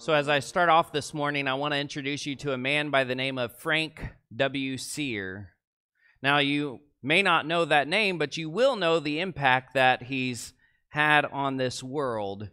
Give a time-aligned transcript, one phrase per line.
[0.00, 2.90] So, as I start off this morning, I want to introduce you to a man
[2.90, 4.76] by the name of Frank W.
[4.78, 5.50] Cyr.
[6.22, 10.52] Now, you may not know that name, but you will know the impact that he's
[10.90, 12.48] had on this world.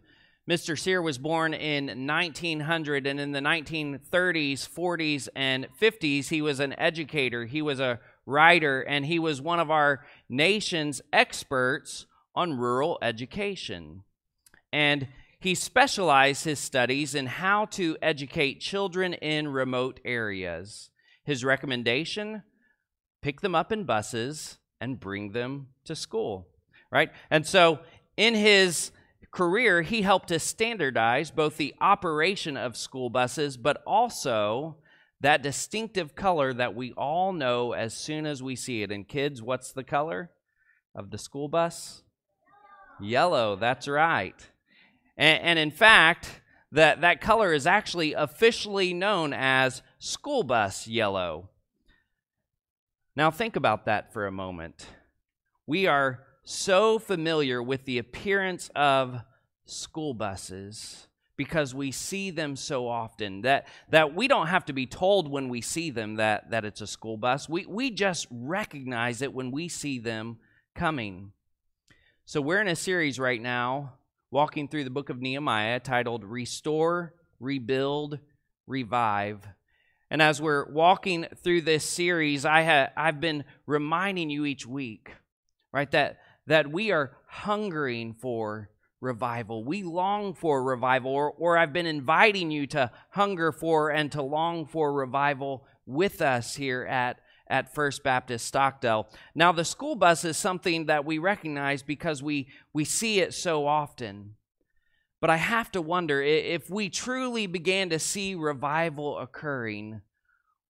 [0.50, 0.76] Mr.
[0.76, 6.76] Cyr was born in 1900, and in the 1930s, 40s, and 50s, he was an
[6.76, 12.98] educator, he was a writer, and he was one of our nation's experts on rural
[13.00, 14.02] education.
[14.72, 15.06] And
[15.46, 20.90] he specialized his studies in how to educate children in remote areas.
[21.22, 22.42] His recommendation
[23.22, 26.48] pick them up in buses and bring them to school,
[26.90, 27.12] right?
[27.30, 27.78] And so
[28.16, 28.90] in his
[29.30, 34.78] career, he helped to standardize both the operation of school buses, but also
[35.20, 38.90] that distinctive color that we all know as soon as we see it.
[38.90, 40.32] And kids, what's the color
[40.92, 42.02] of the school bus?
[43.00, 44.48] Yellow, that's right.
[45.16, 46.40] And, and in fact,
[46.72, 51.50] that, that color is actually officially known as school bus yellow.
[53.14, 54.86] Now, think about that for a moment.
[55.66, 59.22] We are so familiar with the appearance of
[59.64, 64.86] school buses because we see them so often that, that we don't have to be
[64.86, 67.48] told when we see them that, that it's a school bus.
[67.48, 70.38] We, we just recognize it when we see them
[70.74, 71.32] coming.
[72.24, 73.94] So, we're in a series right now
[74.30, 78.18] walking through the book of Nehemiah titled Restore, Rebuild,
[78.66, 79.46] Revive.
[80.10, 85.12] And as we're walking through this series, I ha- I've been reminding you each week,
[85.72, 88.70] right, that, that we are hungering for
[89.00, 89.64] revival.
[89.64, 94.22] We long for revival, or, or I've been inviting you to hunger for and to
[94.22, 99.08] long for revival with us here at, at First Baptist Stockdale.
[99.34, 103.66] Now, the school bus is something that we recognize because we, we see it so
[103.66, 104.34] often.
[105.20, 110.02] But I have to wonder if we truly began to see revival occurring,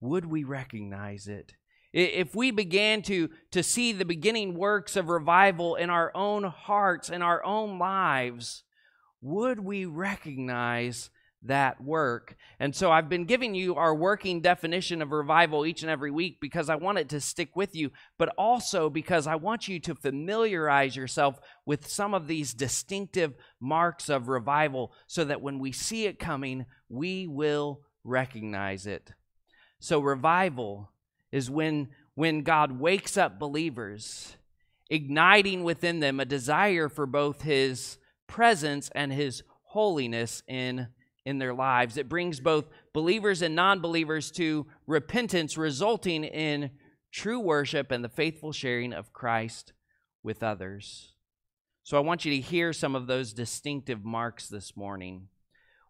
[0.01, 1.53] would we recognize it?
[1.93, 7.09] If we began to, to see the beginning works of revival in our own hearts
[7.09, 8.63] and our own lives,
[9.21, 11.11] would we recognize
[11.45, 12.35] that work?
[12.59, 16.37] And so I've been giving you our working definition of revival each and every week
[16.39, 19.95] because I want it to stick with you, but also because I want you to
[19.95, 26.05] familiarize yourself with some of these distinctive marks of revival so that when we see
[26.05, 29.11] it coming, we will recognize it.
[29.79, 30.91] So, revival
[31.31, 34.37] is when, when God wakes up believers,
[34.89, 40.87] igniting within them a desire for both His presence and His holiness in
[41.25, 41.97] in their lives.
[41.97, 46.71] It brings both believers and non believers to repentance, resulting in
[47.11, 49.73] true worship and the faithful sharing of Christ
[50.23, 51.13] with others.
[51.83, 55.27] So I want you to hear some of those distinctive marks this morning.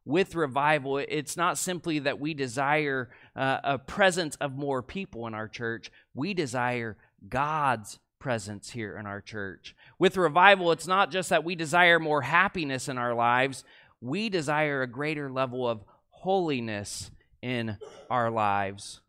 [0.05, 5.33] With revival, it's not simply that we desire uh, a presence of more people in
[5.33, 6.97] our church, we desire
[7.29, 9.75] God's presence here in our church.
[9.99, 13.63] With revival, it's not just that we desire more happiness in our lives,
[14.03, 17.09] we desire a greater level of holiness
[17.41, 17.77] in
[18.09, 18.99] our lives.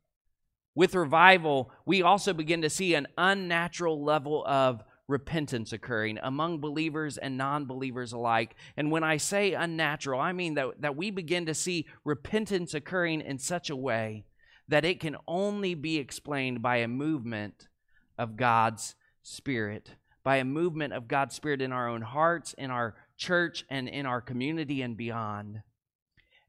[0.74, 7.18] With revival, we also begin to see an unnatural level of repentance occurring among believers
[7.18, 8.54] and non believers alike.
[8.76, 13.20] And when I say unnatural, I mean that, that we begin to see repentance occurring
[13.20, 14.24] in such a way
[14.68, 17.68] that it can only be explained by a movement
[18.16, 19.90] of God's Spirit,
[20.22, 24.06] by a movement of God's Spirit in our own hearts, in our church and in
[24.06, 25.62] our community and beyond.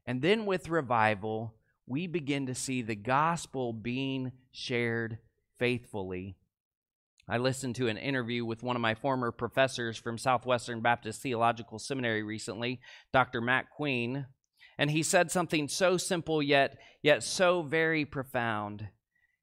[0.06, 1.54] And then with revival,
[1.86, 5.18] we begin to see the gospel being shared
[5.58, 6.36] faithfully.
[7.28, 11.78] I listened to an interview with one of my former professors from Southwestern Baptist Theological
[11.78, 12.80] Seminary recently,
[13.12, 13.40] Dr.
[13.40, 14.26] Matt Queen,
[14.78, 18.88] and he said something so simple yet yet so very profound.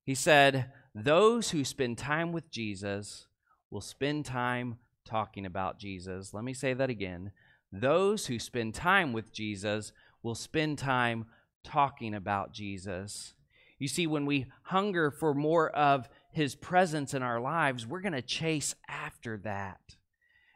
[0.05, 3.27] He said, "Those who spend time with Jesus
[3.69, 6.33] will spend time talking about Jesus.
[6.33, 7.31] Let me say that again.
[7.71, 9.91] Those who spend time with Jesus
[10.21, 11.25] will spend time
[11.63, 13.33] talking about Jesus.
[13.79, 18.13] You see, when we hunger for more of his presence in our lives, we're going
[18.13, 19.97] to chase after that.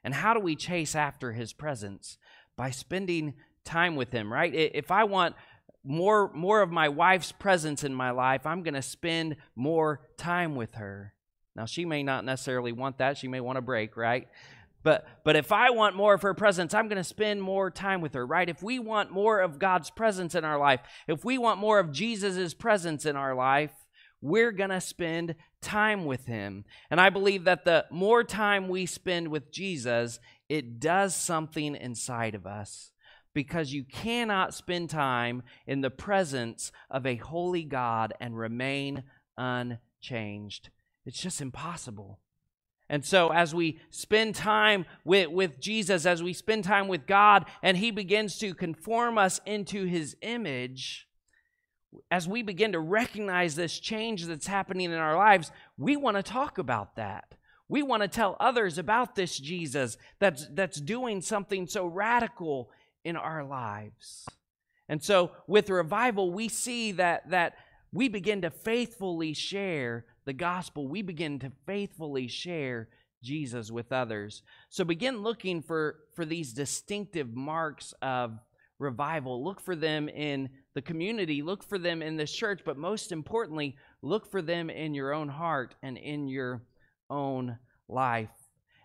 [0.03, 2.17] And how do we chase after his presence?
[2.55, 3.33] By spending
[3.65, 4.53] time with him, right?
[4.53, 5.35] If I want
[5.83, 10.55] more more of my wife's presence in my life, I'm going to spend more time
[10.55, 11.13] with her.
[11.57, 13.17] Now, she may not necessarily want that.
[13.17, 14.27] She may want a break, right?
[14.83, 17.99] But but if I want more of her presence, I'm going to spend more time
[17.99, 18.47] with her, right?
[18.47, 21.91] If we want more of God's presence in our life, if we want more of
[21.91, 23.71] Jesus' presence in our life,
[24.21, 26.63] we're going to spend time with him.
[26.89, 32.35] And I believe that the more time we spend with Jesus, it does something inside
[32.35, 32.91] of us
[33.33, 39.03] because you cannot spend time in the presence of a holy God and remain
[39.37, 40.69] unchanged.
[41.07, 42.19] It's just impossible.
[42.89, 47.45] And so, as we spend time with, with Jesus, as we spend time with God,
[47.63, 51.07] and He begins to conform us into His image,
[52.11, 56.23] as we begin to recognize this change that's happening in our lives, we want to
[56.23, 57.35] talk about that.
[57.69, 62.69] We want to tell others about this Jesus that's, that's doing something so radical
[63.03, 64.25] in our lives.
[64.89, 67.55] And so with revival, we see that, that
[67.91, 70.87] we begin to faithfully share the gospel.
[70.87, 72.89] We begin to faithfully share
[73.23, 74.43] Jesus with others.
[74.69, 78.37] So begin looking for, for these distinctive marks of
[78.77, 79.43] revival.
[79.43, 83.77] Look for them in the community, look for them in this church, but most importantly,
[84.01, 86.61] look for them in your own heart and in your
[87.09, 87.57] own
[87.87, 88.29] life.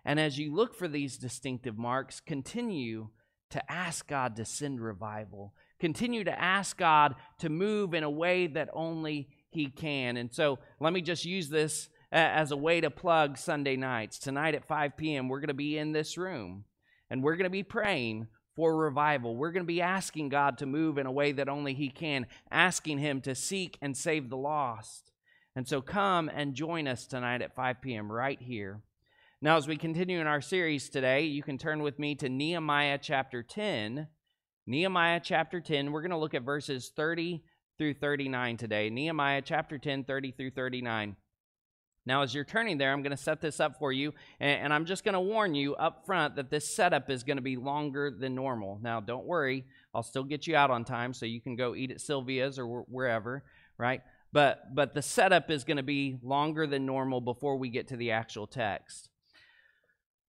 [0.04, 3.08] And as you look for these distinctive marks, continue
[3.50, 5.54] to ask God to send revival.
[5.78, 10.16] Continue to ask God to move in a way that only He can.
[10.16, 14.18] And so let me just use this uh, as a way to plug Sunday nights.
[14.18, 16.64] Tonight at 5 p.m., we're going to be in this room
[17.10, 18.26] and we're going to be praying
[18.56, 19.36] for revival.
[19.36, 22.26] We're going to be asking God to move in a way that only He can,
[22.50, 25.10] asking Him to seek and save the lost.
[25.54, 28.10] And so come and join us tonight at 5 p.m.
[28.10, 28.80] right here.
[29.40, 32.98] Now, as we continue in our series today, you can turn with me to Nehemiah
[33.00, 34.06] chapter 10.
[34.66, 37.42] Nehemiah chapter 10, we're going to look at verses 30
[37.82, 38.90] through 39 today.
[38.90, 41.16] Nehemiah chapter 10, 30 through 39.
[42.06, 44.86] Now, as you're turning there, I'm going to set this up for you, and, I'm
[44.86, 48.08] just going to warn you up front that this setup is going to be longer
[48.16, 48.78] than normal.
[48.80, 51.90] Now, don't worry, I'll still get you out on time so you can go eat
[51.90, 53.42] at Sylvia's or wherever,
[53.78, 54.02] right?
[54.32, 57.96] But but the setup is going to be longer than normal before we get to
[57.96, 59.08] the actual text.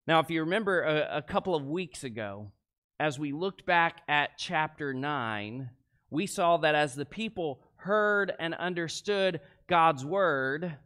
[0.07, 2.51] Now, if you remember a, a couple of weeks ago,
[2.99, 5.69] as we looked back at chapter 9,
[6.13, 10.77] we saw that as the people heard and understood God's word,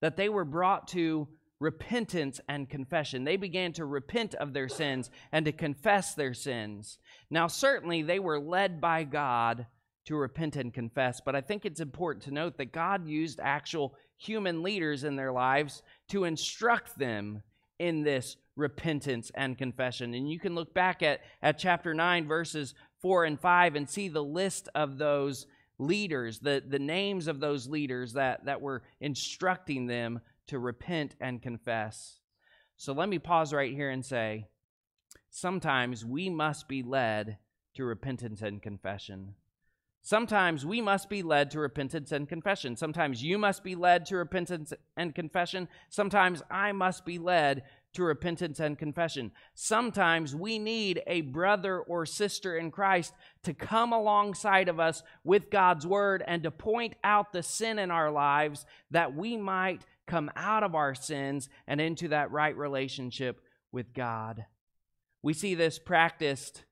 [0.00, 1.28] that they were brought to
[1.60, 3.22] repentance and confession.
[3.22, 6.98] They began to repent of their sins and to confess their sins.
[7.30, 9.66] Now, certainly, they were led by God
[10.06, 13.94] to repent and confess, but I think it's important to note that God used actual
[14.16, 17.42] human leaders in their lives to instruct them
[17.78, 20.14] in this repentance and confession.
[20.14, 22.74] And you can look back at, at chapter 9, verses
[23.04, 25.46] 4 and 5, and see the list of those
[25.78, 31.42] leaders, the, the names of those leaders that, that were instructing them to repent and
[31.42, 32.20] confess.
[32.78, 34.46] So let me pause right here and say
[35.28, 37.36] sometimes we must be led
[37.74, 39.34] to repentance and confession.
[40.00, 42.74] Sometimes we must be led to repentance and confession.
[42.74, 45.68] Sometimes you must be led to repentance and confession.
[45.90, 49.32] Sometimes I must be led to repentance and confession.
[49.54, 55.50] Sometimes we need a brother or sister in Christ to come alongside of us with
[55.50, 60.30] God's word and to point out the sin in our lives that we might come
[60.36, 63.40] out of our sins and into that right relationship
[63.72, 64.44] with God.
[65.22, 66.64] We see this practiced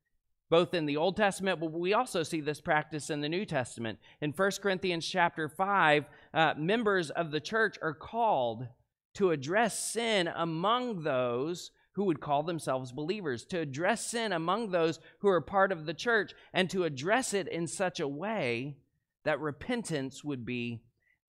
[0.50, 3.98] both in the Old Testament, but we also see this practice in the New Testament.
[4.20, 8.66] In 1 Corinthians chapter 5, uh, members of the church are called
[9.14, 14.98] to address sin among those who would call themselves believers, to address sin among those
[15.20, 18.76] who are part of the church, and to address it in such a way
[19.24, 20.82] that repentance would be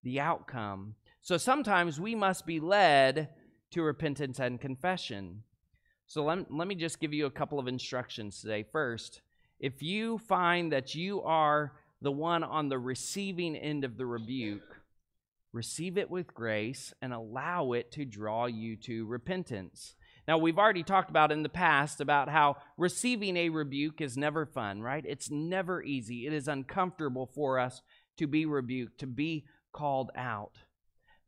[0.04, 0.96] the outcome.
[1.22, 3.30] So sometimes we must be led
[3.72, 5.44] to repentance and confession.
[6.06, 8.66] So let, let me just give you a couple of instructions today.
[8.72, 9.22] First,
[9.60, 14.82] if you find that you are the one on the receiving end of the rebuke,
[15.54, 19.96] receive it with grace, and allow it to draw you to repentance.
[20.28, 24.46] Now, we've already talked about in the past about how receiving a rebuke is never
[24.46, 25.04] fun, right?
[25.08, 26.26] It's never easy.
[26.26, 27.82] It is uncomfortable for us
[28.18, 30.54] to be rebuked, to be called out.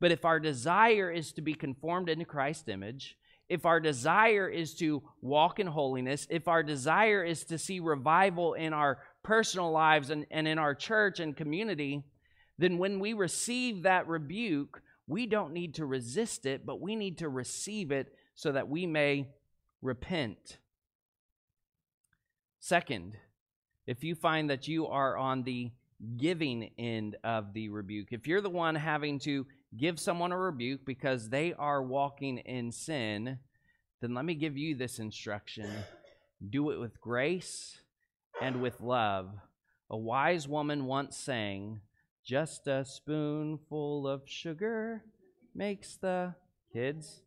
[0.00, 3.16] But if our desire is to be conformed into Christ's image,
[3.48, 8.54] if our desire is to walk in holiness, if our desire is to see revival
[8.54, 12.02] in our personal lives and, and in our church and community,
[12.58, 17.18] then when we receive that rebuke, we don't need to resist it, but we need
[17.18, 19.28] to receive it so that we may
[19.82, 20.58] repent.
[22.60, 23.16] Second,
[23.86, 25.70] if you find that you are on the
[26.16, 28.08] giving end of the rebuke.
[28.10, 29.46] If you're the one having to
[29.76, 33.38] give someone a rebuke because they are walking in sin,
[34.00, 35.70] then let me give you this instruction
[36.50, 37.78] do it with grace
[38.42, 39.30] and with love.
[39.88, 41.80] A wise woman once sang,
[42.26, 45.04] Just a spoonful of sugar
[45.54, 46.34] makes the
[46.72, 47.22] kids.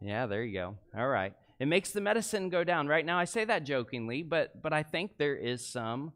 [0.00, 0.74] Yeah, there you go.
[0.96, 1.34] All right.
[1.60, 2.88] It makes the medicine go down.
[2.88, 6.12] Right now I say that jokingly, but but I think there is some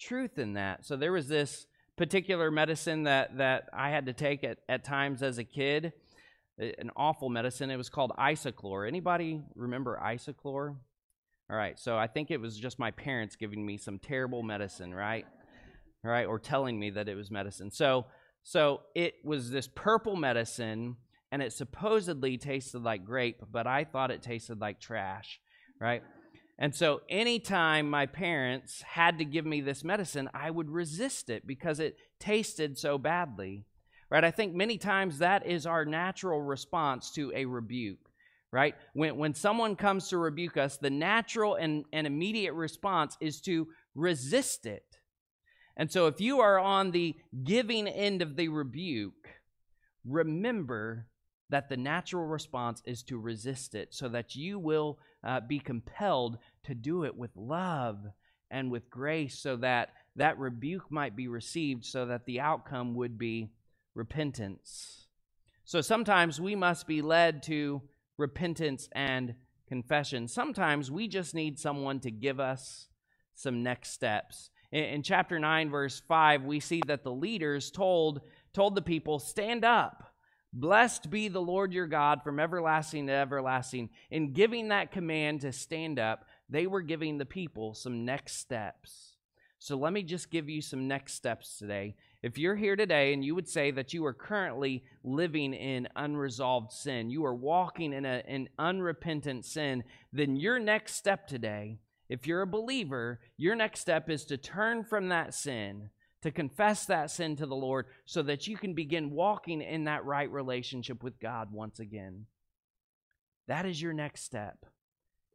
[0.00, 0.84] truth in that.
[0.84, 5.22] So there was this particular medicine that that I had to take at, at times
[5.22, 5.92] as a kid,
[6.58, 7.70] an awful medicine.
[7.70, 8.88] It was called Isoclor.
[8.88, 10.74] Anybody remember Isoclor?
[11.48, 14.92] All right, so I think it was just my parents giving me some terrible medicine,
[14.92, 15.26] right?
[16.02, 17.70] Right, or telling me that it was medicine.
[17.70, 18.06] So
[18.42, 20.96] so it was this purple medicine
[21.32, 25.40] and it supposedly tasted like grape, but I thought it tasted like trash,
[25.80, 26.02] right?
[26.58, 31.46] And so, anytime my parents had to give me this medicine, I would resist it
[31.46, 33.64] because it tasted so badly.
[34.10, 34.24] Right?
[34.24, 38.10] I think many times that is our natural response to a rebuke.
[38.52, 38.74] Right?
[38.92, 43.68] When, when someone comes to rebuke us, the natural and, and immediate response is to
[43.94, 44.89] resist it.
[45.76, 49.28] And so, if you are on the giving end of the rebuke,
[50.04, 51.06] remember
[51.48, 56.38] that the natural response is to resist it so that you will uh, be compelled
[56.64, 57.98] to do it with love
[58.50, 63.18] and with grace so that that rebuke might be received so that the outcome would
[63.18, 63.50] be
[63.94, 65.06] repentance.
[65.64, 67.82] So sometimes we must be led to
[68.16, 69.34] repentance and
[69.68, 70.26] confession.
[70.26, 72.88] Sometimes we just need someone to give us
[73.34, 74.50] some next steps.
[74.72, 78.20] In, in chapter 9 verse 5 we see that the leaders told
[78.52, 80.10] told the people stand up
[80.52, 83.88] Blessed be the Lord your God from everlasting to everlasting.
[84.10, 89.14] In giving that command to stand up, they were giving the people some next steps.
[89.60, 91.94] So let me just give you some next steps today.
[92.22, 96.72] If you're here today and you would say that you are currently living in unresolved
[96.72, 101.78] sin, you are walking in an unrepentant sin, then your next step today,
[102.10, 105.88] if you're a believer, your next step is to turn from that sin
[106.22, 110.04] to confess that sin to the Lord so that you can begin walking in that
[110.04, 112.26] right relationship with God once again.
[113.48, 114.66] That is your next step.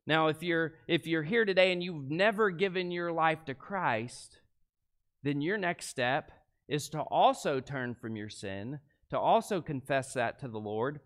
[0.07, 4.37] Now, if you're if you're here today and you've never given your life to Christ,
[5.23, 6.31] then your next step
[6.67, 8.79] is to also turn from your sin,
[9.09, 10.99] to also confess that to the Lord.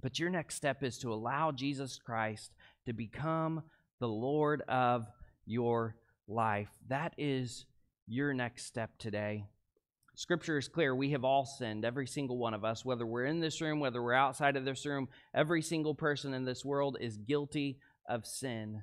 [0.00, 2.52] But your next step is to allow Jesus Christ
[2.86, 3.62] to become
[4.00, 5.06] the Lord of
[5.46, 6.68] your life.
[6.88, 7.66] That is
[8.06, 9.44] your next step today.
[10.14, 10.94] Scripture is clear.
[10.94, 14.02] We have all sinned, every single one of us, whether we're in this room, whether
[14.02, 15.08] we're outside of this room.
[15.34, 17.78] Every single person in this world is guilty
[18.08, 18.82] of sin.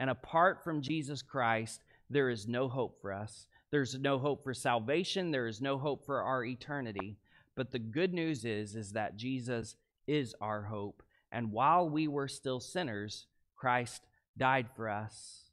[0.00, 3.46] And apart from Jesus Christ, there is no hope for us.
[3.70, 5.30] There's no hope for salvation.
[5.30, 7.18] There is no hope for our eternity.
[7.54, 9.76] But the good news is, is that Jesus
[10.08, 11.02] is our hope.
[11.30, 14.02] And while we were still sinners, Christ
[14.40, 15.44] died for us.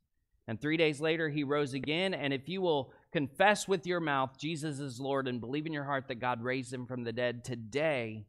[0.47, 2.13] And three days later, he rose again.
[2.13, 5.83] And if you will confess with your mouth Jesus is Lord and believe in your
[5.83, 8.25] heart that God raised him from the dead, today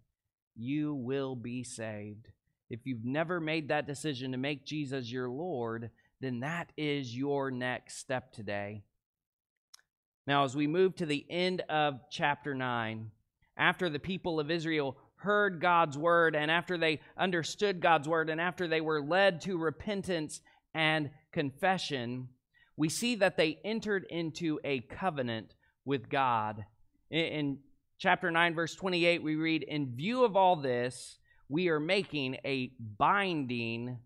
[0.56, 2.26] you will be saved.
[2.68, 7.50] If you've never made that decision to make Jesus your Lord, then that is your
[7.50, 8.82] next step today.
[10.26, 13.10] Now, as we move to the end of chapter 9,
[13.56, 18.40] after the people of Israel heard God's word, and after they understood God's word, and
[18.40, 20.40] after they were led to repentance
[20.74, 22.28] and confession,
[22.76, 26.64] we see that they entered into a covenant with God.
[27.10, 27.58] In,
[27.98, 32.70] chapter 9, verse 28, we read, In view of all this, we are making a
[32.98, 33.98] binding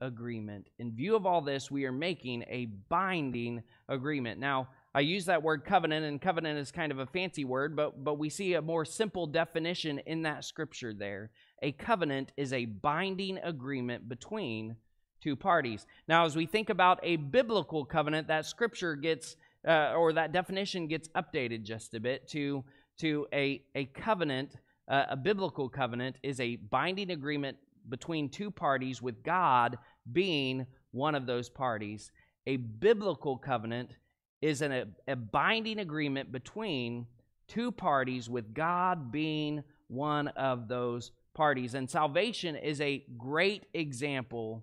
[0.00, 0.68] agreement.
[0.78, 4.38] In view of all this, we are making a binding agreement.
[4.38, 8.04] Now, I use that word covenant, and covenant is kind of a fancy word, but,
[8.04, 11.30] but we see a more simple definition in that scripture there.
[11.62, 14.76] A covenant is a binding agreement between
[15.20, 15.84] two parties.
[16.06, 19.34] Now, as we think about a biblical covenant, that scripture gets,
[19.66, 22.62] uh, or that definition gets updated just a bit to,
[22.98, 24.58] to a, a covenant.
[24.86, 27.56] Uh, a biblical covenant is a binding agreement
[27.88, 29.76] between two parties, with God
[30.12, 32.12] being one of those parties.
[32.46, 33.96] A biblical covenant
[34.44, 37.06] is an, a, a binding agreement between
[37.48, 41.72] two parties, with God being one of those parties.
[41.72, 44.62] And salvation is a great example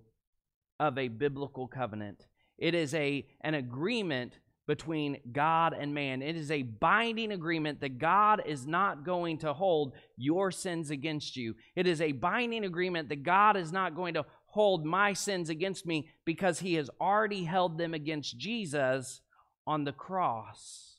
[0.78, 2.26] of a biblical covenant.
[2.58, 6.22] It is a, an agreement between God and man.
[6.22, 11.36] It is a binding agreement that God is not going to hold your sins against
[11.36, 11.56] you.
[11.74, 15.86] It is a binding agreement that God is not going to hold my sins against
[15.86, 19.20] me because he has already held them against Jesus
[19.66, 20.92] on the cross.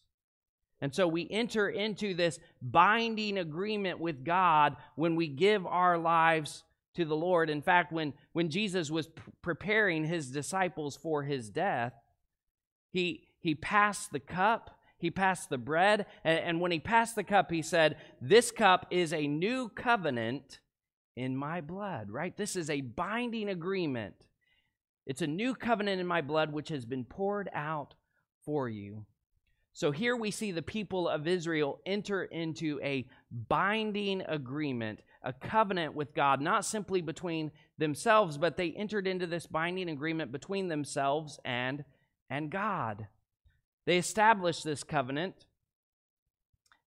[0.81, 6.63] And so we enter into this binding agreement with God when we give our lives
[6.95, 7.49] to the Lord.
[7.49, 11.93] In fact, when, when Jesus was p- preparing his disciples for his death,
[12.91, 17.23] he, he passed the cup, he passed the bread, and, and when he passed the
[17.23, 20.59] cup, he said, This cup is a new covenant
[21.15, 22.35] in my blood, right?
[22.35, 24.15] This is a binding agreement.
[25.05, 27.95] It's a new covenant in my blood which has been poured out
[28.45, 29.05] for you.
[29.75, 35.95] So here we see the people of Israel enter into a binding agreement, a covenant
[35.95, 41.39] with God, not simply between themselves, but they entered into this binding agreement between themselves
[41.43, 41.83] and,
[42.29, 43.07] and God.
[43.85, 45.47] They established this covenant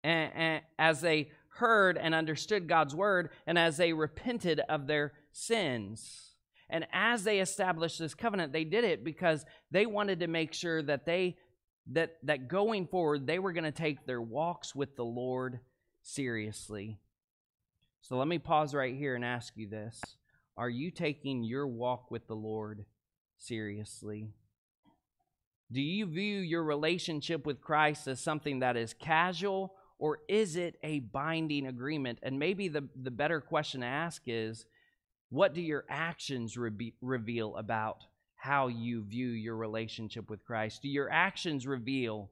[0.05, 5.13] and, and as they heard and understood God's word and as they repented of their
[5.33, 6.35] sins.
[6.69, 10.83] And as they established this covenant, they did it because they wanted to make sure
[10.83, 11.37] that they
[11.93, 15.61] that that going forward they were going to take their walks with the Lord
[16.02, 16.99] seriously.
[18.00, 20.00] So let me pause right here and ask you this.
[20.57, 22.85] Are you taking your walk with the Lord
[23.37, 24.28] seriously?
[25.73, 30.78] Do you view your relationship with Christ as something that is casual or is it
[30.83, 32.21] a binding agreement?
[32.23, 34.66] And maybe the, the better question to ask is
[35.31, 38.05] what do your actions re- reveal about
[38.47, 40.83] how you view your relationship with Christ?
[40.83, 42.31] Do your actions reveal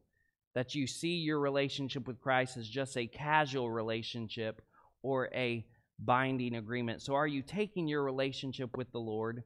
[0.55, 4.63] that you see your relationship with Christ as just a casual relationship
[5.03, 5.67] or a
[5.99, 7.03] binding agreement?
[7.03, 9.43] So, are you taking your relationship with the Lord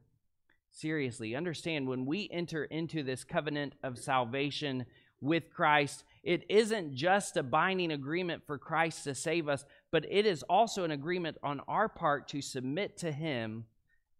[0.69, 1.35] seriously?
[1.35, 4.85] Understand when we enter into this covenant of salvation
[5.21, 10.27] with Christ, it isn't just a binding agreement for Christ to save us, but it
[10.27, 13.65] is also an agreement on our part to submit to Him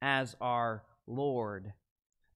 [0.02, 1.74] as our Lord.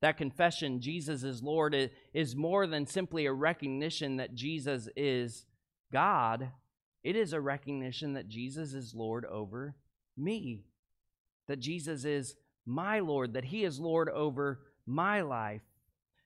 [0.04, 5.46] That confession, Jesus is Lord, is more than simply a recognition that Jesus is
[5.94, 6.52] God.
[7.06, 9.76] It is a recognition that Jesus is Lord over
[10.18, 10.66] me,
[11.48, 15.62] that Jesus is my Lord, that He is Lord over my life.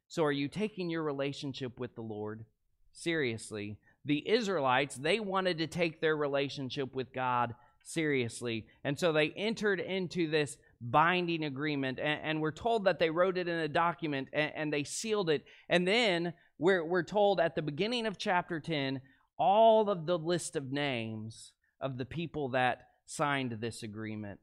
[0.07, 2.45] So, are you taking your relationship with the Lord
[2.93, 3.77] seriously?
[4.05, 7.53] The Israelites, they wanted to take their relationship with God
[7.87, 8.65] seriously.
[8.83, 11.99] And so they entered into this binding agreement.
[11.99, 15.29] And, and, we're told that they wrote it in a document and, and they sealed
[15.29, 15.43] it.
[15.69, 19.01] And then we're, we're told at the beginning of chapter 10
[19.37, 24.39] all of the list of names of the people that signed this agreement.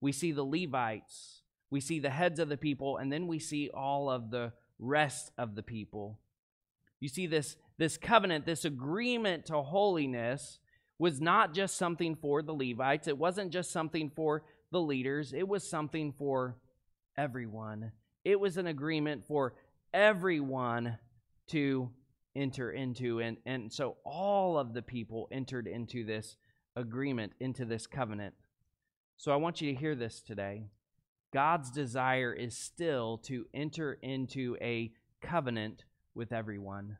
[0.00, 3.70] We see the Levites, we see the heads of the people, and then we see
[3.72, 6.18] all of the rest of the people.
[7.00, 10.58] You see, this, this covenant, this agreement to holiness,
[10.98, 13.08] was not just something for the Levites.
[13.08, 16.56] It wasn't just something for the leaders, it was something for
[17.16, 17.92] everyone.
[18.24, 19.54] It was an agreement for
[19.94, 20.98] everyone
[21.50, 21.90] to
[22.34, 23.20] enter into.
[23.20, 26.36] And, and so all of the people entered into this
[26.74, 28.34] agreement, into this covenant.
[29.16, 30.64] So I want you to hear this today.
[31.32, 34.90] God's desire is still to enter into a
[35.22, 35.84] covenant
[36.16, 36.98] with everyone.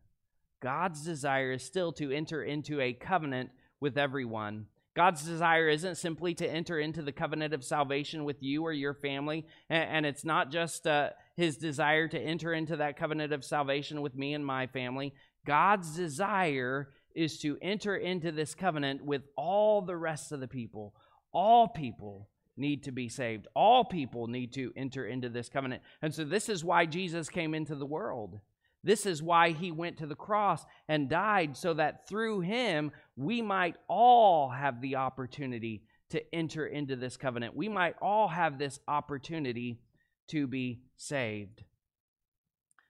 [0.62, 4.66] God's desire is still to enter into a covenant with everyone.
[4.94, 8.94] God's desire isn't simply to enter into the covenant of salvation with you or your
[8.94, 14.02] family, and, it's not just uh, his desire to enter into that covenant of salvation
[14.02, 15.12] with me and my family.
[15.44, 20.94] God's desire is to enter into this covenant with all the rest of the people.
[21.32, 25.82] All people need to be saved, all people need to enter into this covenant.
[26.02, 28.38] And so, this is why Jesus came into the world.
[28.84, 33.40] This is why he went to the cross and died, so that through him we
[33.40, 37.56] might all have the opportunity to enter into this covenant.
[37.56, 39.80] We might all have this opportunity
[40.28, 41.64] to be saved.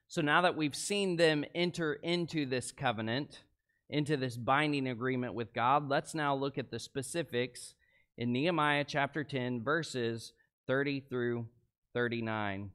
[0.07, 3.43] So now that we've seen them enter into this covenant,
[3.89, 7.73] into this binding agreement with God, let's now look at the specifics
[8.17, 10.33] in Nehemiah chapter 10, verses
[10.67, 11.47] 30 through
[11.93, 12.71] 39.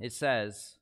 [0.00, 0.76] It says,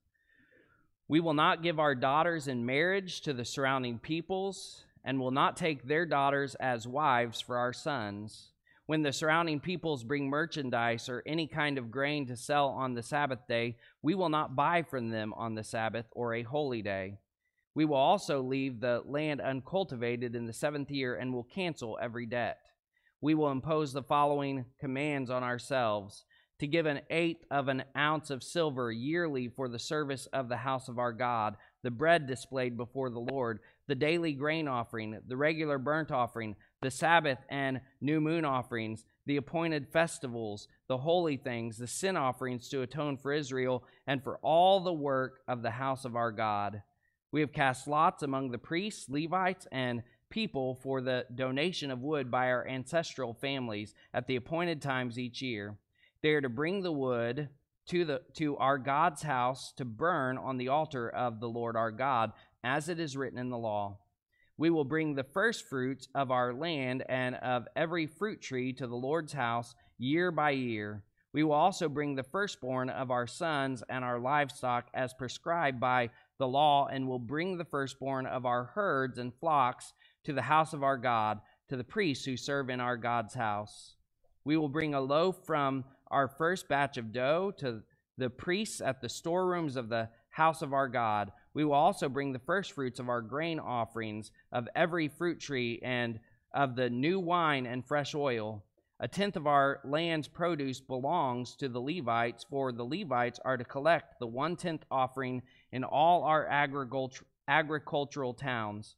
[1.10, 5.56] we will not give our daughters in marriage to the surrounding peoples, and will not
[5.56, 8.52] take their daughters as wives for our sons.
[8.86, 13.02] When the surrounding peoples bring merchandise or any kind of grain to sell on the
[13.02, 17.18] Sabbath day, we will not buy from them on the Sabbath or a holy day.
[17.74, 22.26] We will also leave the land uncultivated in the seventh year and will cancel every
[22.26, 22.58] debt.
[23.20, 26.24] We will impose the following commands on ourselves
[26.60, 30.58] to give an eighth of an ounce of silver yearly for the service of the
[30.58, 35.36] house of our God, the bread displayed before the Lord, the daily grain offering, the
[35.36, 41.78] regular burnt offering, the Sabbath and new moon offerings, the appointed festivals, the holy things,
[41.78, 46.04] the sin offerings to atone for Israel, and for all the work of the house
[46.04, 46.82] of our God.
[47.32, 52.30] We have cast lots among the priests, Levites, and people for the donation of wood
[52.30, 55.76] by our ancestral families at the appointed times each year.
[56.22, 57.48] They are to bring the wood
[57.88, 61.90] to the to our God's house to burn on the altar of the Lord our
[61.90, 63.98] God, as it is written in the law.
[64.58, 68.86] We will bring the first fruits of our land and of every fruit tree to
[68.86, 71.02] the Lord's house year by year.
[71.32, 76.10] We will also bring the firstborn of our sons and our livestock as prescribed by
[76.38, 79.92] the law, and will bring the firstborn of our herds and flocks
[80.24, 83.94] to the house of our God, to the priests who serve in our God's house.
[84.44, 87.82] We will bring a loaf from our first batch of dough to
[88.18, 91.32] the priests at the storerooms of the house of our God.
[91.54, 95.80] We will also bring the first fruits of our grain offerings of every fruit tree
[95.82, 96.20] and
[96.52, 98.64] of the new wine and fresh oil.
[99.00, 103.64] A tenth of our land's produce belongs to the Levites, for the Levites are to
[103.64, 105.42] collect the one tenth offering
[105.72, 106.46] in all our
[107.48, 108.96] agricultural towns.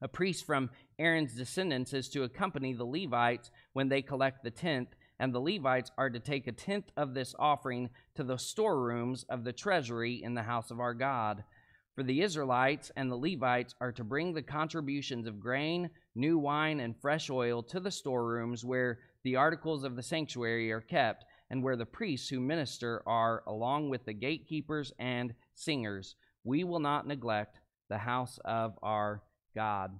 [0.00, 4.94] A priest from Aaron's descendants is to accompany the Levites when they collect the tenth,
[5.18, 9.44] and the Levites are to take a tenth of this offering to the storerooms of
[9.44, 11.44] the treasury in the house of our God.
[11.94, 16.78] For the Israelites and the Levites are to bring the contributions of grain, new wine,
[16.78, 21.62] and fresh oil to the storerooms where the articles of the sanctuary are kept, and
[21.62, 26.14] where the priests who minister are, along with the gatekeepers and singers.
[26.44, 29.22] We will not neglect the house of our
[29.54, 29.98] God.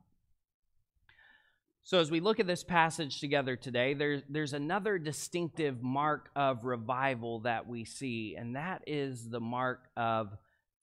[1.88, 6.66] So, as we look at this passage together today, there's, there's another distinctive mark of
[6.66, 10.36] revival that we see, and that is the mark of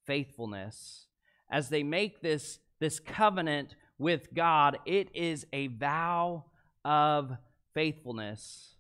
[0.08, 1.06] faithfulness.
[1.52, 6.46] As they make this, this covenant with God, it is a vow
[6.84, 7.38] of
[7.76, 8.74] faithfulness.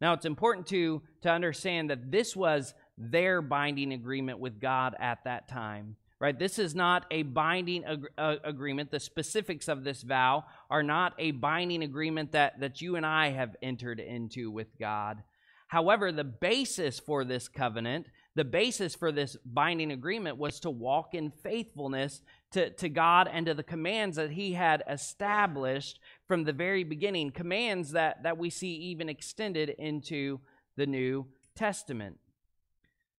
[0.00, 5.24] Now, it's important to, to understand that this was their binding agreement with God at
[5.24, 6.38] that time right?
[6.38, 8.90] This is not a binding ag- uh, agreement.
[8.90, 13.30] The specifics of this vow are not a binding agreement that, that you and I
[13.30, 15.22] have entered into with God.
[15.68, 21.14] However, the basis for this covenant, the basis for this binding agreement was to walk
[21.14, 22.20] in faithfulness
[22.52, 27.30] to, to God and to the commands that He had established from the very beginning,
[27.32, 30.40] commands that, that we see even extended into
[30.76, 32.18] the New Testament.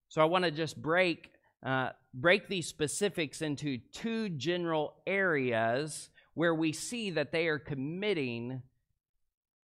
[0.07, 1.31] So I want to just break
[1.65, 8.61] uh, break these specifics into two general areas where we see that they are committing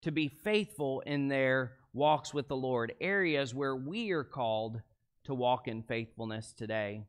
[0.02, 4.80] to be faithful in their walks with the Lord, areas where we are called
[5.24, 7.04] to walk in faithfulness today.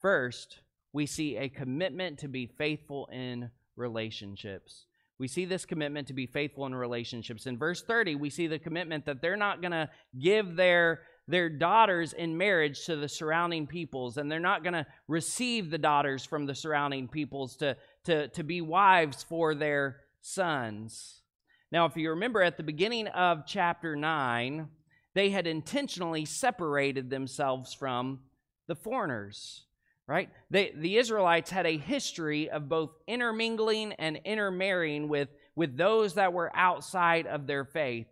[0.00, 0.60] First,
[0.92, 4.86] we see a commitment to be faithful in relationships.
[5.18, 7.46] We see this commitment to be faithful in relationships.
[7.46, 11.48] In verse 30, we see the commitment that they're not going to give their their
[11.48, 16.24] daughters in marriage to the surrounding peoples, and they're not going to receive the daughters
[16.24, 21.22] from the surrounding peoples to, to, to be wives for their sons.
[21.72, 24.68] Now, if you remember at the beginning of chapter 9,
[25.14, 28.20] they had intentionally separated themselves from
[28.66, 29.64] the foreigners,
[30.06, 30.28] right?
[30.50, 36.32] They, the Israelites had a history of both intermingling and intermarrying with, with those that
[36.32, 38.06] were outside of their faith.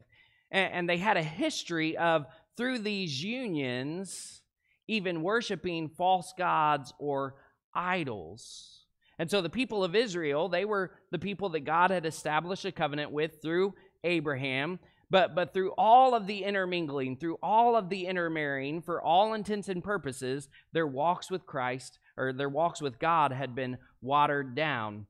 [0.51, 4.43] And, and they had a history of through these unions,
[4.89, 7.35] even worshiping false gods or
[7.75, 8.85] idols.
[9.19, 12.73] And so the people of Israel, they were the people that God had established a
[12.73, 14.79] covenant with through Abraham.
[15.11, 19.69] But, but through all of the intermingling, through all of the intermarrying, for all intents
[19.69, 25.07] and purposes, their walks with Christ or their walks with God had been watered down.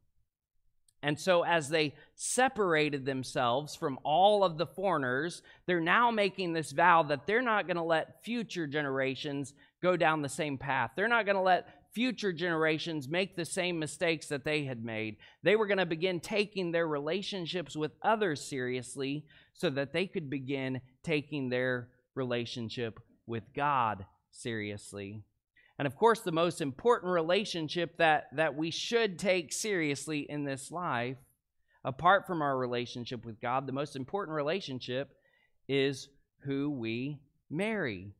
[1.02, 6.70] And so, as they separated themselves from all of the foreigners, they're now making this
[6.70, 10.92] vow that they're not going to let future generations go down the same path.
[10.94, 15.16] They're not going to let future generations make the same mistakes that they had made.
[15.42, 20.30] They were going to begin taking their relationships with others seriously so that they could
[20.30, 25.22] begin taking their relationship with God seriously.
[25.78, 30.70] And of course, the most important relationship that, that we should take seriously in this
[30.70, 31.16] life,
[31.84, 35.16] apart from our relationship with God, the most important relationship
[35.68, 36.08] is
[36.44, 38.12] who we marry.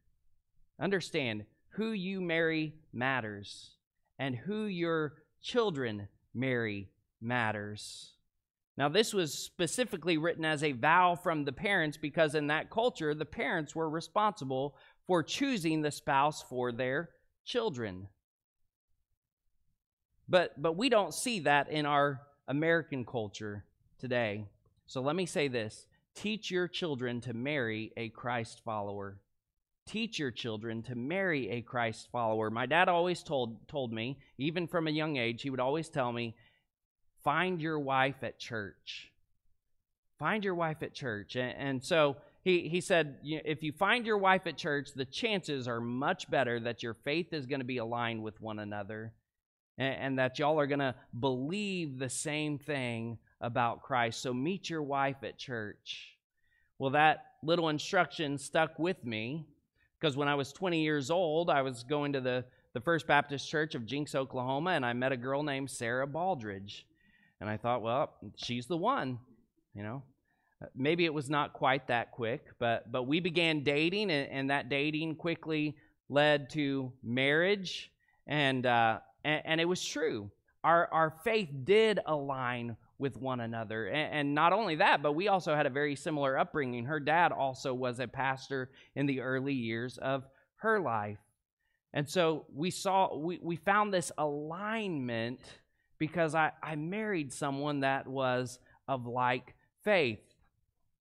[0.80, 3.76] Understand, who you marry matters,
[4.18, 8.14] and who your children marry matters.
[8.76, 13.14] Now, this was specifically written as a vow from the parents because in that culture,
[13.14, 17.10] the parents were responsible for choosing the spouse for their
[17.44, 18.08] children.
[20.28, 23.64] But, but we don't see that in our American culture
[23.98, 24.46] today.
[24.86, 29.18] So let me say this teach your children to marry a Christ follower.
[29.86, 32.50] teach your children to marry a Christ follower.
[32.50, 36.12] My dad always told told me, even from a young age, he would always tell
[36.12, 36.34] me,
[37.24, 39.10] find your wife at church.
[40.18, 41.36] Find your wife at church.
[41.36, 45.68] And, and so he, he said, if you find your wife at church, the chances
[45.68, 49.12] are much better that your faith is going to be aligned with one another
[49.78, 54.22] and, and that y'all are going to believe the same thing about Christ.
[54.22, 56.16] So meet your wife at church.
[56.78, 59.46] Well, that little instruction stuck with me
[60.00, 63.48] because when I was 20 years old, I was going to the, the First Baptist
[63.48, 66.82] Church of Jenks, Oklahoma, and I met a girl named Sarah Baldridge.
[67.40, 69.20] And I thought, well, she's the one,
[69.74, 70.02] you know.
[70.74, 74.68] Maybe it was not quite that quick, but but we began dating, and, and that
[74.68, 75.76] dating quickly
[76.08, 77.90] led to marriage,
[78.26, 80.30] and, uh, and and it was true.
[80.64, 83.86] Our our faith did align with one another.
[83.88, 86.84] And, and, not only that, but we also had a very similar upbringing.
[86.84, 90.24] Her dad also was a pastor in the early years of
[90.58, 91.18] her life.
[91.92, 95.40] And so we saw, we, we found this alignment
[95.98, 100.20] because I, I married someone that was of like faith.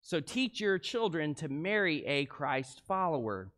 [0.01, 3.51] So teach your children to marry a Christ follower.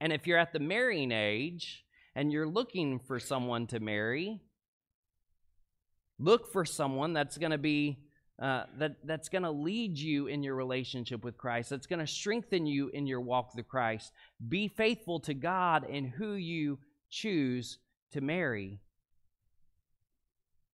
[0.00, 4.40] And if you're at the marrying age and you're looking for someone to marry,
[6.22, 7.98] Look for someone that's going to be
[8.40, 11.70] uh, that that's going to lead you in your relationship with Christ.
[11.70, 14.12] That's going to strengthen you in your walk with Christ.
[14.48, 16.78] Be faithful to God in who you
[17.10, 17.78] choose
[18.12, 18.78] to marry.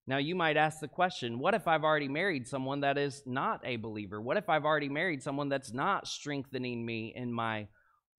[0.08, 3.60] Now, you might ask the question what if I've already married someone that is not
[3.62, 4.22] a believer?
[4.22, 7.68] What if I've already married someone that's not strengthening me in my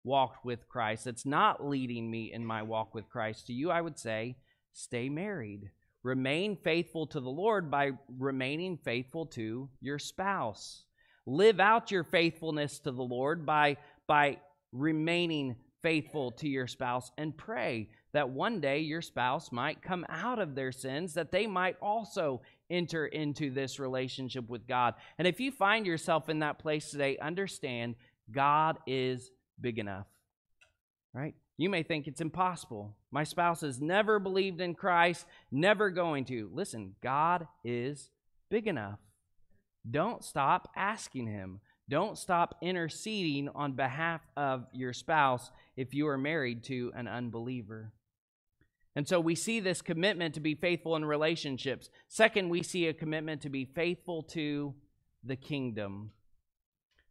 [0.04, 3.48] walk with Christ, that's not leading me in my walk with Christ?
[3.48, 4.38] To you, I would say,
[4.72, 5.72] stay married.
[6.04, 10.84] Remain faithful to the Lord by remaining faithful to your spouse.
[11.26, 14.38] Live out your faithfulness to the Lord by, by
[14.72, 20.40] remaining faithful to your spouse and pray that one day your spouse might come out
[20.40, 24.96] of their sins, that they might also enter into this relationship with God.
[25.18, 27.96] And if you find yourself in that place today, understand
[28.32, 30.08] God is big enough,
[31.14, 31.36] right?
[31.58, 32.96] You may think it's impossible.
[33.12, 36.50] My spouse has never believed in Christ, never going to.
[36.54, 38.10] Listen, God is
[38.50, 39.00] big enough.
[39.90, 41.60] Don't stop asking Him.
[41.90, 47.92] Don't stop interceding on behalf of your spouse if you are married to an unbeliever.
[48.96, 51.90] And so we see this commitment to be faithful in relationships.
[52.08, 54.74] Second, we see a commitment to be faithful to
[55.24, 56.12] the kingdom.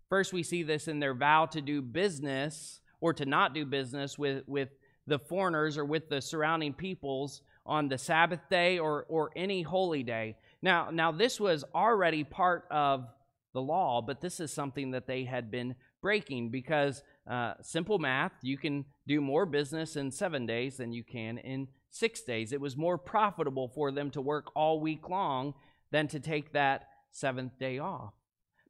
[0.09, 4.19] First, we see this in their vow to do business or to not do business
[4.19, 4.71] with, with
[5.07, 10.03] the foreigners or with the surrounding peoples on the Sabbath day or, or any holy
[10.03, 10.37] day.
[10.62, 13.07] Now, now, this was already part of
[13.53, 18.33] the law, but this is something that they had been breaking because uh, simple math,
[18.43, 22.53] you can do more business in seven days than you can in six days.
[22.53, 25.55] It was more profitable for them to work all week long
[25.91, 28.13] than to take that seventh day off.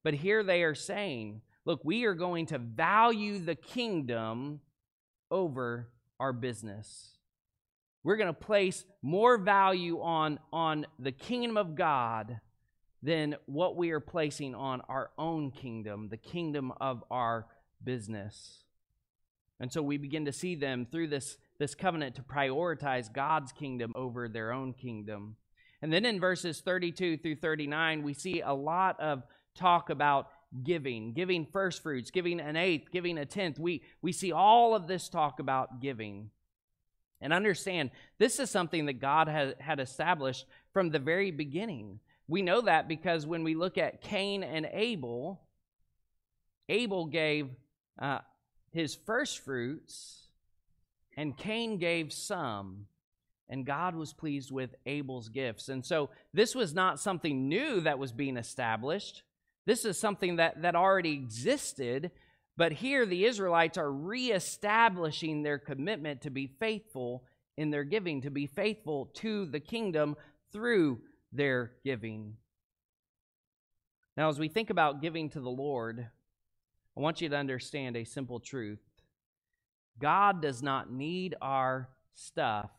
[0.05, 4.61] But here they are saying, look, we are going to value the kingdom
[5.31, 7.19] over our business.
[8.05, 12.41] We're going to place more value on, on the kingdom of God
[13.03, 17.47] than what we are placing on our own kingdom, the kingdom of our
[17.83, 18.65] business.
[19.61, 23.93] And so we begin to see them through this, this covenant to prioritize God's kingdom
[23.95, 25.37] over their own kingdom.
[25.83, 29.23] And then in verses 32 through 39, we see a lot of
[29.55, 30.29] talk about
[30.63, 33.59] giving, giving first fruits, giving an eighth, giving a tenth.
[33.59, 36.31] We, we see all of this talk about giving.
[37.21, 41.99] And understand, this is something that God had, had established from the very beginning.
[42.29, 45.41] We know that because when we look at Cain and Abel,
[46.69, 47.49] Abel gave
[47.99, 48.19] uh,
[48.71, 50.29] his first fruits,
[51.17, 52.87] and Cain gave some,
[53.49, 55.71] and God was pleased with Abel's gifts.
[55.71, 59.23] And so this was not something new that was being established.
[59.65, 62.11] This is something that, that already existed,
[62.59, 67.25] but here the Israelites are reestablishing their commitment to be faithful
[67.57, 70.15] in their giving, to be faithful to the kingdom
[70.53, 71.01] through
[71.33, 72.37] their giving.
[74.17, 76.07] Now, as we think about giving to the Lord,
[76.97, 78.81] I want you to understand a simple truth
[79.99, 82.71] God does not need our stuff,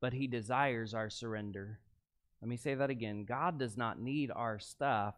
[0.00, 1.80] but He desires our surrender.
[2.40, 5.14] Let me say that again God does not need our stuff,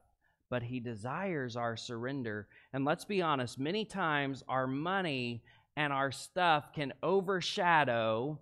[0.51, 2.49] but He desires our surrender.
[2.73, 5.43] And let's be honest, many times our money
[5.77, 8.39] and our stuff can overshadow.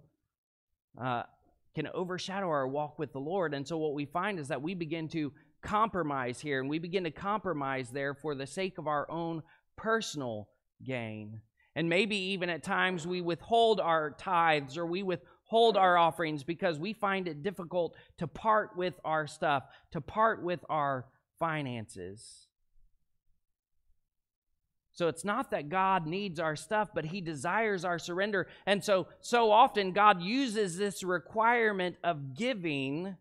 [1.01, 1.23] Uh,
[1.75, 3.55] can overshadow our walk with the Lord.
[3.55, 7.05] And so, what we find is that we begin to compromise here, and we begin
[7.05, 9.43] to compromise there for the sake of our own
[9.77, 10.49] personal
[10.85, 11.41] gain.
[11.77, 16.79] And maybe even at times we withhold our tithes or we withhold our offerings because
[16.79, 21.07] we find it difficult to part with our stuff, to part with our
[21.39, 22.49] finances.
[25.01, 28.49] So it's not that God needs our stuff, but He desires our surrender.
[28.67, 33.17] And so, so often God uses this requirement of giving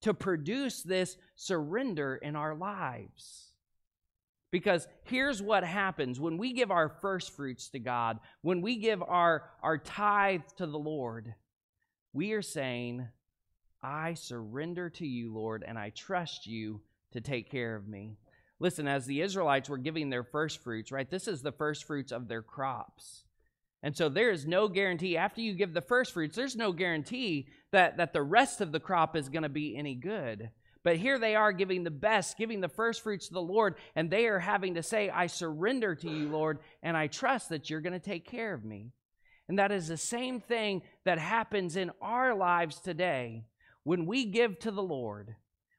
[0.00, 3.52] to produce this surrender in our lives.
[4.50, 9.00] Because here's what happens when we give our first fruits to God, when we give
[9.00, 11.32] our, our tithe to the Lord,
[12.12, 13.06] we are saying,
[13.80, 16.80] I surrender to you, Lord, and I trust you
[17.12, 18.16] to take care of me.
[18.62, 22.12] Listen, as the Israelites were giving their first fruits, right, this is the first fruits
[22.12, 23.24] of their crops.
[23.82, 27.48] And so there is no guarantee, after you give the first fruits, there's no guarantee
[27.72, 30.50] that, that the rest of the crop is going to be any good.
[30.84, 34.08] But here they are giving the best, giving the first fruits to the Lord, and
[34.08, 37.80] they are having to say, I surrender to you, Lord, and I trust that you're
[37.80, 38.92] going to take care of me.
[39.48, 43.42] And that is the same thing that happens in our lives today
[43.82, 45.34] when we give to the Lord.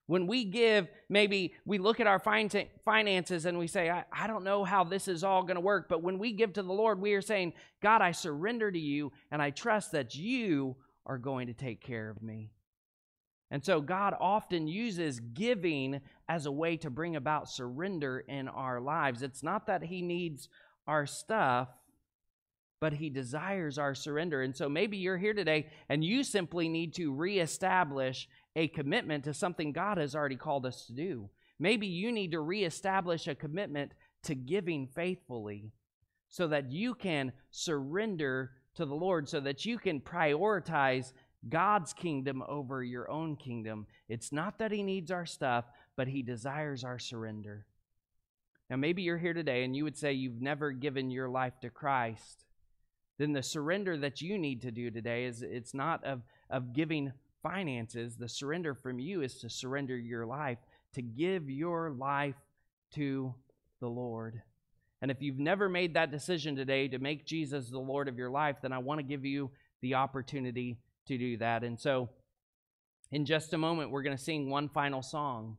[0.07, 4.43] When we give, maybe we look at our finances and we say, I, I don't
[4.43, 5.87] know how this is all going to work.
[5.87, 9.13] But when we give to the Lord, we are saying, God, I surrender to you
[9.31, 12.51] and I trust that you are going to take care of me.
[13.49, 18.81] And so God often uses giving as a way to bring about surrender in our
[18.81, 19.21] lives.
[19.21, 20.49] It's not that He needs
[20.87, 21.69] our stuff,
[22.81, 24.41] but He desires our surrender.
[24.41, 29.33] And so maybe you're here today and you simply need to reestablish a commitment to
[29.33, 31.29] something God has already called us to do.
[31.59, 35.71] Maybe you need to reestablish a commitment to giving faithfully
[36.29, 41.13] so that you can surrender to the Lord, so that you can prioritize
[41.47, 43.85] God's kingdom over your own kingdom.
[44.09, 47.65] It's not that He needs our stuff, but He desires our surrender.
[48.69, 51.69] Now, maybe you're here today and you would say you've never given your life to
[51.69, 52.45] Christ.
[53.19, 57.11] Then the surrender that you need to do today is it's not of, of giving
[57.43, 60.58] finances, the surrender from you is to surrender your life,
[60.93, 62.36] to give your life
[62.95, 63.36] to
[63.79, 64.41] the Lord.
[65.01, 68.29] And if you've never made that decision today to make Jesus the Lord of your
[68.29, 69.51] life, then I want to give you
[69.82, 71.63] the opportunity to do that.
[71.63, 72.10] And so,
[73.12, 75.58] in just a moment, we're going to sing one final song.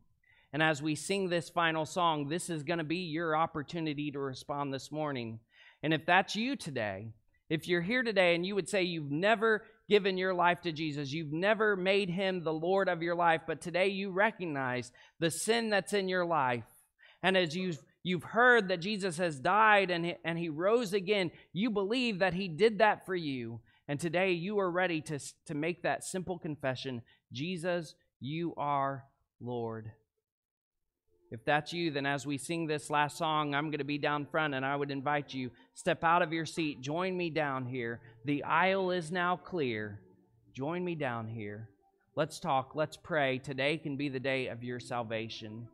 [0.53, 4.19] And as we sing this final song, this is going to be your opportunity to
[4.19, 5.41] respond this morning.
[5.83, 7.13] And if that's you today,
[7.51, 11.13] if you're here today and you would say you've never given your life to Jesus,
[11.13, 15.71] you've never made him the Lord of your life, but today you recognize the sin
[15.71, 16.65] that's in your life.
[17.23, 21.31] And as you've you've heard that Jesus has died and he, and he rose again,
[21.53, 23.61] you believe that he did that for you.
[23.89, 29.05] And today you are ready to, to make that simple confession Jesus, you are
[29.41, 29.91] Lord.
[31.35, 34.25] If that's you, then as we sing this last song, I'm going to be down
[34.25, 38.01] front and I would invite you step out of your seat, join me down here.
[38.25, 39.99] The aisle is now clear.
[40.53, 41.69] Join me down here.
[42.15, 43.39] Let's talk, let's pray.
[43.39, 45.67] Today can be the day of your salvation.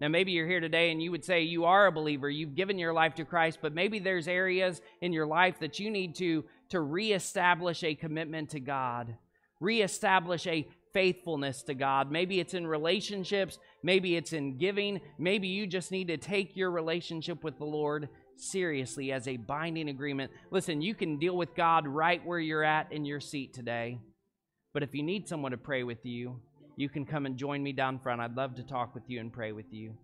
[0.00, 2.78] Now, maybe you're here today and you would say you are a believer, you've given
[2.78, 6.44] your life to Christ, but maybe there's areas in your life that you need to,
[6.68, 9.16] to reestablish a commitment to God,
[9.58, 12.10] reestablish a faithfulness to God.
[12.10, 16.70] Maybe it's in relationships, maybe it's in giving, maybe you just need to take your
[16.70, 20.30] relationship with the Lord seriously as a binding agreement.
[20.50, 23.98] Listen, you can deal with God right where you're at in your seat today.
[24.72, 26.40] But if you need someone to pray with you,
[26.76, 28.20] you can come and join me down front.
[28.20, 29.94] I'd love to talk with you and pray with you.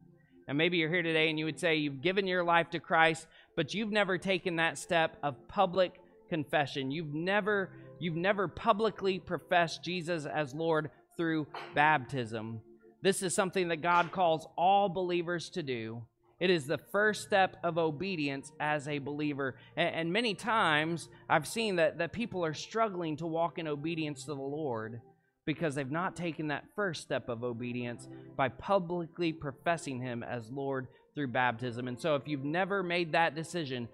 [0.49, 3.27] And maybe you're here today and you would say you've given your life to Christ,
[3.57, 6.91] but you've never taken that step of public confession.
[6.91, 12.61] You've never you've never publicly professed Jesus as Lord through baptism.
[13.03, 16.03] This is something that God calls all believers to do.
[16.39, 19.57] It is the first step of obedience as a believer.
[19.77, 24.25] And, and, many times I've seen that, that people are struggling to walk in obedience
[24.25, 25.01] to the Lord
[25.47, 30.89] because they've not taken that first step of obedience by publicly professing Him as Lord
[31.15, 31.89] through baptism.
[31.89, 33.89] And so if you've never made that decision,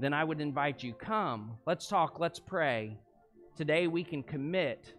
[0.00, 2.98] then I would invite you come, let's talk, let's pray.
[3.60, 4.94] Today we can commit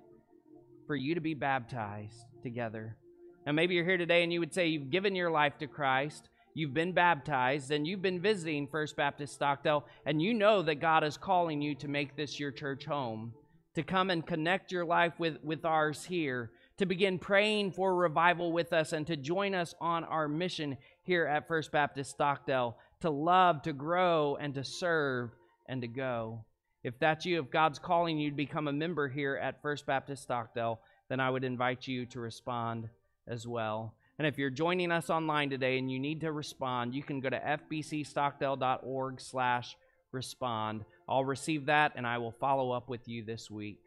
[0.85, 2.95] for you to be baptized together.
[3.43, 6.29] Now, maybe you're here today and you would say you've given your life to Christ,
[6.53, 11.03] you've been baptized, and you've been visiting First Baptist Stockdale, and you know that God
[11.03, 13.33] is calling you to make this your church home,
[13.73, 18.51] to come and connect your life with, with ours here, to begin praying for revival
[18.51, 23.09] with us, and to join us on our mission here at First Baptist Stockdale to
[23.09, 25.31] love, to grow, and to serve
[25.67, 26.45] and to go.
[26.83, 30.23] If that's you, if God's calling you to become a member here at First Baptist
[30.23, 30.79] Stockdale,
[31.09, 32.89] then I would invite you to respond
[33.27, 33.93] as well.
[34.17, 37.29] And if you're joining us online today and you need to respond, you can go
[37.29, 39.75] to fbcstockdale.org slash
[40.11, 40.85] respond.
[41.07, 43.79] I'll receive that and I will follow up with you this week.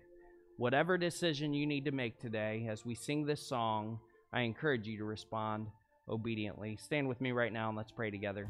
[0.57, 3.99] Whatever decision you need to make today as we sing this song,
[4.33, 5.67] I encourage you to respond
[6.09, 6.77] obediently.
[6.77, 8.49] Stand with me right now and let's pray together.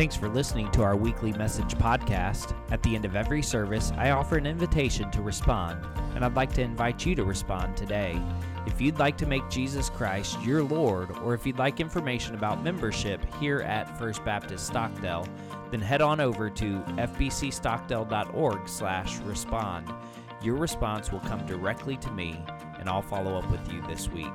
[0.00, 2.56] Thanks for listening to our weekly message podcast.
[2.70, 5.84] At the end of every service, I offer an invitation to respond,
[6.14, 8.18] and I'd like to invite you to respond today.
[8.66, 12.64] If you'd like to make Jesus Christ your Lord, or if you'd like information about
[12.64, 15.28] membership here at First Baptist Stockdale,
[15.70, 19.94] then head on over to fbcstockdale.org/respond.
[20.42, 22.42] Your response will come directly to me,
[22.78, 24.32] and I'll follow up with you this week.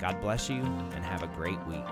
[0.00, 1.84] God bless you, and have a great week.